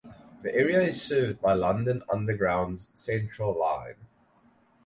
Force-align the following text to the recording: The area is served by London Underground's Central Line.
The 0.41 0.51
area 0.55 0.81
is 0.81 0.99
served 0.99 1.41
by 1.41 1.53
London 1.53 2.01
Underground's 2.11 2.89
Central 2.95 3.55
Line. 3.59 4.07